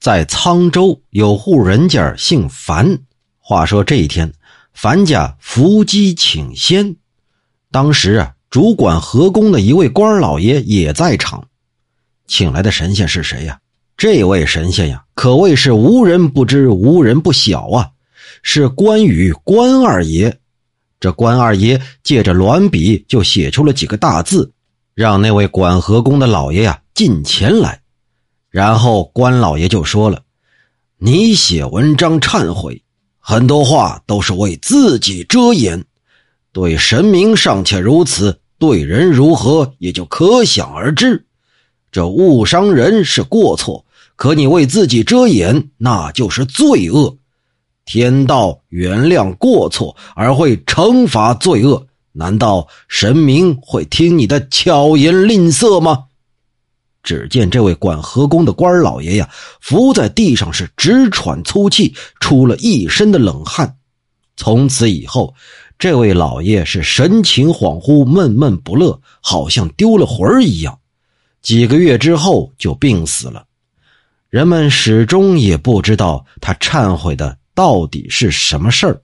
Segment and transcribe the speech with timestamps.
[0.00, 2.98] 在沧州有户人家姓樊。
[3.38, 4.32] 话说这一天，
[4.72, 6.96] 樊家伏击请仙。
[7.70, 11.46] 当时啊，主管河工的一位官老爷也在场。
[12.26, 13.60] 请来的神仙是谁呀？
[13.96, 17.90] 这位神仙呀，可谓是无人不知、无人不晓啊！
[18.42, 20.34] 是关羽关二爷。
[20.98, 24.50] 这关二爷借着鸾笔就写出了几个大字，
[24.94, 27.79] 让那位管河工的老爷呀进前来。
[28.50, 30.22] 然后关老爷就说了
[30.98, 32.82] ：“你写文章忏悔，
[33.18, 35.84] 很多话都是为自己遮掩。
[36.52, 41.24] 对神明尚且如此，对人如何也就可想而知。
[41.92, 43.84] 这误伤人是过错，
[44.16, 47.16] 可你为自己遮掩，那就是罪恶。”
[47.86, 56.04] 天道原谅过错而会惩罚罪恶，难道神明会听你的巧言吝啬吗？
[57.02, 59.28] 只见这位管河工的官老爷呀，
[59.60, 63.76] 伏在地上是直喘粗气，出了一身的冷汗。
[64.36, 65.34] 从此以后，
[65.78, 70.78] 这位老爷是神情恍惚、闷闷不乐，好像丢了魂一样。
[71.42, 73.44] 几个月之后就病死了，
[74.28, 77.38] 人们始终也不知道他忏悔的。
[77.52, 79.02] 到底是什么事儿？